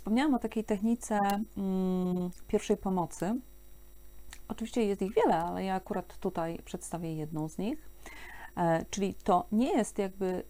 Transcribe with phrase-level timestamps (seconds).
[0.00, 1.18] Wspomniałam o takiej technice
[1.56, 3.40] mm, pierwszej pomocy.
[4.48, 7.90] Oczywiście jest ich wiele, ale ja akurat tutaj przedstawię jedną z nich.
[8.56, 10.44] E, czyli to nie jest jakby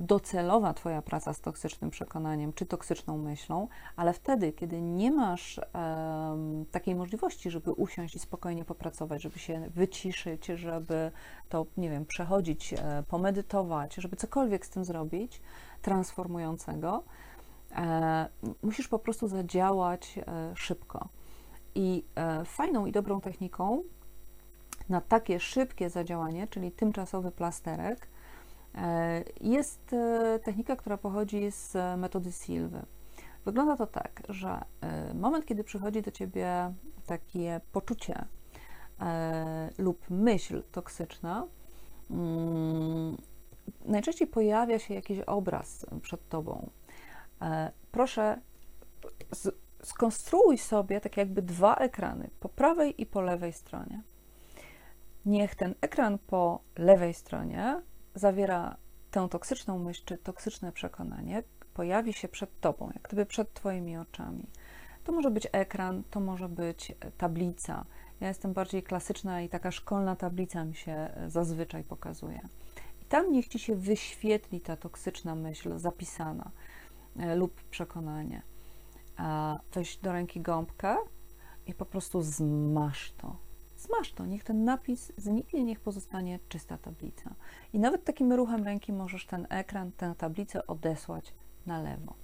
[0.00, 6.66] docelowa Twoja praca z toksycznym przekonaniem czy toksyczną myślą, ale wtedy, kiedy nie masz um,
[6.70, 11.12] takiej możliwości, żeby usiąść i spokojnie popracować, żeby się wyciszyć, żeby
[11.48, 15.40] to, nie wiem, przechodzić, e, pomedytować, żeby cokolwiek z tym zrobić
[15.82, 17.04] transformującego,
[18.62, 21.08] musisz po prostu zadziałać e, szybko.
[21.74, 23.82] I e, fajną i dobrą techniką
[24.88, 28.08] na takie szybkie zadziałanie, czyli tymczasowy plasterek,
[28.76, 32.82] E, jest e, technika, która pochodzi z metody Silwy.
[33.44, 36.74] Wygląda to tak, że e, moment, kiedy przychodzi do ciebie
[37.06, 38.24] takie poczucie
[39.78, 41.46] lub myśl toksyczna,
[42.10, 43.16] mm,
[43.84, 46.70] najczęściej pojawia się jakiś obraz przed tobą.
[47.92, 48.40] Proszę,
[49.82, 54.02] skonstruuj sobie tak jakby dwa ekrany, po prawej i po lewej stronie.
[55.26, 57.82] Niech ten ekran po lewej stronie
[58.14, 58.76] zawiera
[59.10, 61.42] tę toksyczną myśl czy toksyczne przekonanie,
[61.74, 64.46] pojawi się przed tobą, jak gdyby przed twoimi oczami.
[65.04, 67.84] To może być ekran, to może być tablica.
[68.20, 72.40] Ja jestem bardziej klasyczna i taka szkolna tablica mi się e, zazwyczaj pokazuje.
[73.02, 76.85] I tam niech ci się wyświetli ta toksyczna myśl zapisana e,
[77.36, 78.42] lub przekonanie.
[79.72, 80.96] Weź do ręki gąbkę
[81.66, 87.34] i po prostu zmasz to Smaż to, niech ten napis zniknie, niech pozostanie czysta tablica.
[87.72, 91.34] I nawet takim ruchem ręki możesz ten ekran, tę tablicę odesłać
[91.66, 92.14] na lewo.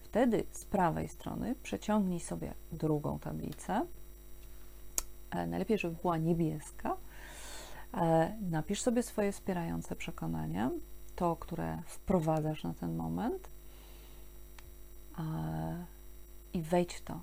[0.00, 3.86] Wtedy z prawej strony przeciągnij sobie drugą tablicę.
[5.30, 6.96] E, najlepiej, żeby była niebieska.
[7.94, 10.70] E, napisz sobie swoje wspierające przekonania,
[11.16, 13.51] to, które wprowadzasz na ten moment e,
[16.52, 17.22] i wejdź w to.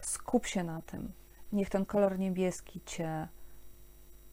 [0.00, 1.12] Skup się na tym,
[1.52, 3.28] Niech ten kolor niebieski Cię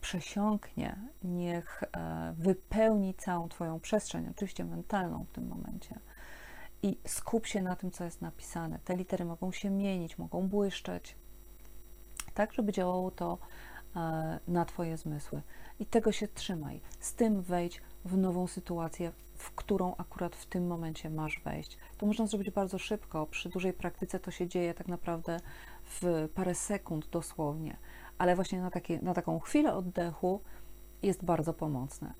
[0.01, 5.99] przesiąknie, niech e, wypełni całą Twoją przestrzeń, oczywiście mentalną w tym momencie.
[6.83, 8.79] I skup się na tym, co jest napisane.
[8.79, 11.15] Te litery mogą się mienić, mogą błyszczeć,
[12.33, 13.76] tak, żeby działało to e,
[14.47, 15.41] na Twoje zmysły.
[15.79, 16.81] I tego się trzymaj.
[16.99, 21.77] Z tym wejdź w nową sytuację, w którą akurat w tym momencie masz wejść.
[21.97, 23.25] To można zrobić bardzo szybko.
[23.25, 25.39] Przy dużej praktyce to się dzieje tak naprawdę
[25.83, 27.77] w parę sekund dosłownie,
[28.17, 30.41] ale właśnie na, takie, na taką chwilę oddechu
[31.01, 32.13] jest bardzo pomocne.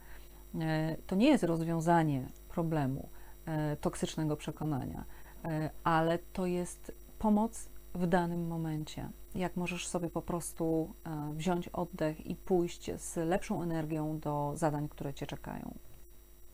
[0.60, 3.10] E, to nie jest rozwiązanie problemu
[3.46, 5.06] e, toksycznego przekonania,
[5.46, 9.10] e, ale to jest pomoc w danym momencie.
[9.36, 10.94] Jak możesz sobie po prostu
[11.34, 15.74] wziąć oddech i pójść z lepszą energią do zadań, które cię czekają.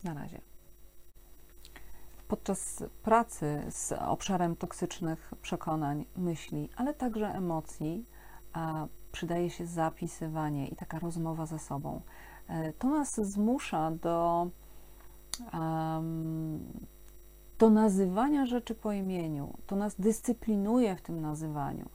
[0.04, 0.42] Na razie
[2.34, 8.06] podczas pracy z obszarem toksycznych przekonań, myśli, ale także emocji,
[9.12, 12.02] przydaje się zapisywanie i taka rozmowa ze sobą.
[12.48, 14.48] E, to nas zmusza do,
[17.60, 21.90] do nazywania rzeczy po imieniu, to nas dyscyplinuje w tym nazywaniu.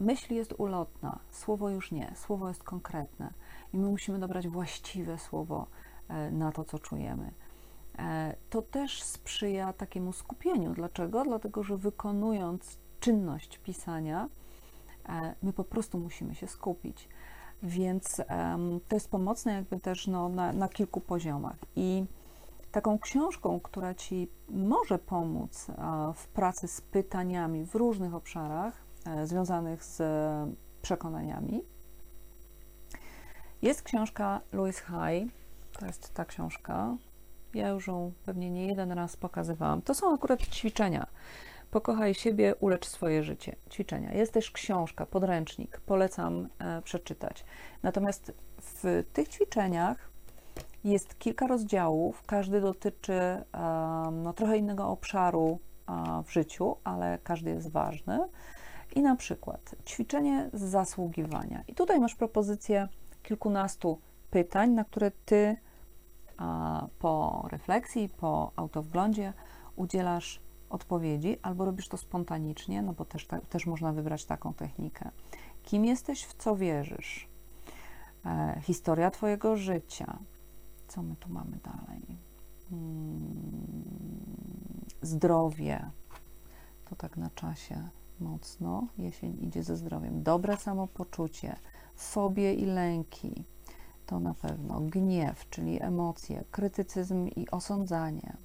[0.00, 3.32] Myśl jest ulotna, słowo już nie, słowo jest konkretne
[3.72, 5.66] i my musimy dobrać właściwe słowo
[6.08, 7.32] e, na to, co czujemy.
[7.98, 10.74] E, to też sprzyja takiemu skupieniu.
[10.74, 11.24] Dlaczego?
[11.24, 14.28] Dlatego, że wykonując czynność pisania,
[15.08, 17.08] e, my po prostu musimy się skupić.
[17.62, 18.22] Więc
[18.88, 21.56] to jest pomocne jakby też no, na, na kilku poziomach.
[21.76, 22.04] I
[22.72, 25.66] taką książką, która Ci może pomóc
[26.14, 30.02] w pracy z pytaniami w różnych obszarach e, związanych z
[30.82, 31.64] przekonaniami,
[33.62, 35.28] jest książka Louis Hay.
[35.72, 36.96] To jest ta książka,
[37.54, 39.82] ja już ją pewnie nie jeden raz pokazywałam.
[39.82, 41.06] To są akurat ćwiczenia.
[41.70, 43.56] Pokochaj siebie, ulecz swoje życie.
[43.70, 44.12] Ćwiczenia.
[44.12, 45.80] Jest też książka, podręcznik.
[45.80, 47.44] Polecam e, przeczytać.
[47.82, 50.09] Natomiast w tych ćwiczeniach
[50.84, 52.22] jest kilka rozdziałów.
[52.26, 53.44] Każdy dotyczy
[54.12, 55.58] no, trochę innego obszaru
[56.24, 58.18] w życiu, ale każdy jest ważny.
[58.96, 61.62] I na przykład ćwiczenie z zasługiwania.
[61.68, 62.88] I tutaj masz propozycję
[63.22, 64.00] kilkunastu
[64.30, 65.56] pytań, na które ty
[66.98, 69.32] po refleksji, po autowglądzie
[69.76, 70.40] udzielasz
[70.70, 75.10] odpowiedzi, albo robisz to spontanicznie, no bo też, też można wybrać taką technikę.
[75.62, 77.28] Kim jesteś, w co wierzysz?
[78.26, 80.18] E, historia Twojego życia.
[80.90, 82.18] Co my tu mamy dalej?
[82.70, 83.84] Hmm,
[85.02, 85.90] zdrowie.
[86.90, 87.88] To tak na czasie
[88.20, 88.86] mocno.
[88.98, 90.22] Jesień idzie ze zdrowiem.
[90.22, 91.56] Dobre samopoczucie,
[91.96, 93.44] fobie i lęki
[94.06, 98.36] to na pewno gniew, czyli emocje, krytycyzm i osądzanie.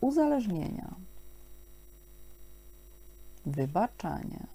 [0.00, 0.94] uzależnienia,
[3.46, 4.46] wybaczanie,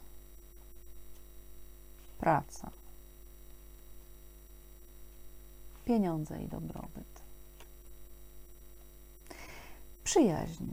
[2.17, 2.71] praca,
[5.85, 7.23] pieniądze i dobrobyt,
[10.03, 10.65] przyjaźń,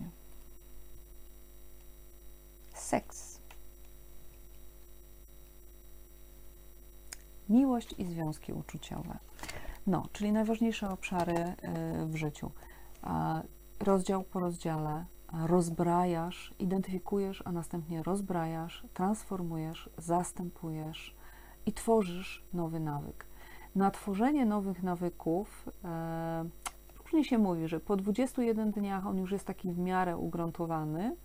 [2.75, 3.41] seks,
[7.49, 9.19] miłość i związki uczuciowe.
[9.87, 11.55] No, czyli najważniejsze obszary y,
[12.07, 12.51] w życiu.
[13.81, 21.15] Rozdział po rozdziale rozbrajasz, identyfikujesz, a następnie rozbrajasz, transformujesz, zastępujesz
[21.67, 23.27] i tworzysz nowy nawyk.
[23.75, 26.45] Na tworzenie nowych nawyków e,
[27.03, 31.17] różnie się mówi, że po 21 dniach on już jest taki w miarę ugruntowany,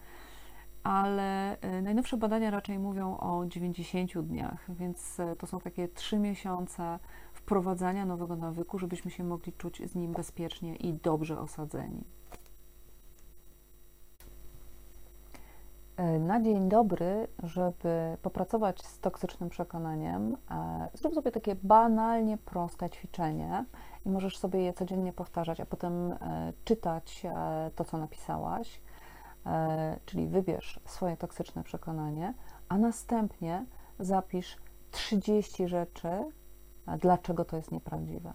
[0.84, 6.20] ale e, najnowsze badania raczej mówią o 90 dniach, więc e, to są takie 3
[6.20, 7.00] miesiące
[7.34, 12.04] wprowadzania nowego nawyku, żebyśmy się mogli czuć z nim bezpiecznie i dobrze osadzeni.
[16.20, 23.66] Na dzień dobry, żeby popracować z toksycznym przekonaniem, e, zrób sobie takie banalnie proste ćwiczenie
[24.06, 26.18] i możesz sobie je codziennie powtarzać, a potem e,
[26.66, 27.26] czytać
[27.76, 28.82] to, co napisałaś.
[30.06, 32.34] Czyli wybierz swoje toksyczne przekonanie,
[32.70, 33.66] a następnie
[34.00, 34.58] zapisz
[34.92, 36.10] 30 rzeczy,
[37.00, 38.34] dlaczego to jest nieprawdziwe.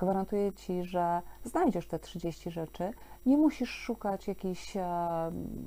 [0.00, 2.92] Gwarantuję ci, że znajdziesz te 30 rzeczy.
[3.26, 4.82] Nie musisz szukać jakichś e,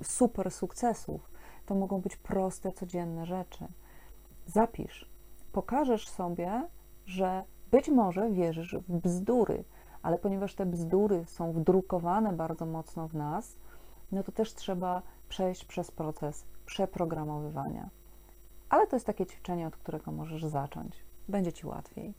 [0.03, 1.31] super sukcesów.
[1.65, 3.68] To mogą być proste, codzienne rzeczy.
[4.45, 5.09] Zapisz.
[5.51, 6.68] Pokażesz sobie,
[7.06, 9.63] że być może wierzysz w bzdury,
[10.01, 13.59] ale ponieważ te bzdury są wdrukowane bardzo mocno w nas,
[14.12, 17.89] no to też trzeba przejść przez proces przeprogramowywania.
[18.69, 21.06] Ale to jest takie ćwiczenie, od którego możesz zacząć.
[21.27, 22.13] Będzie ci łatwiej.